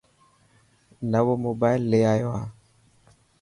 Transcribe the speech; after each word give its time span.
نئون 1.11 1.37
موبائل 1.45 1.81
لي 1.91 1.99
آيو 2.13 2.29
هان. 2.35 2.49